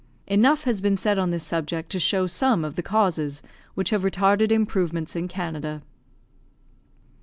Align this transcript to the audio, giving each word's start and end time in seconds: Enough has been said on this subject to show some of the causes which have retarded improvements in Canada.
Enough 0.25 0.63
has 0.63 0.81
been 0.81 0.97
said 0.97 1.19
on 1.19 1.29
this 1.29 1.43
subject 1.43 1.91
to 1.91 1.99
show 1.99 2.25
some 2.25 2.65
of 2.65 2.73
the 2.73 2.81
causes 2.81 3.43
which 3.75 3.91
have 3.91 4.01
retarded 4.01 4.51
improvements 4.51 5.15
in 5.15 5.27
Canada. 5.27 5.83